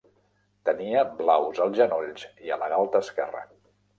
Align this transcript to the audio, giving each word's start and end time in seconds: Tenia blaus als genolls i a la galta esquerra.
Tenia 0.69 1.03
blaus 1.19 1.61
als 1.67 1.77
genolls 1.81 2.25
i 2.47 2.53
a 2.55 2.59
la 2.63 2.73
galta 2.75 3.05
esquerra. 3.09 3.45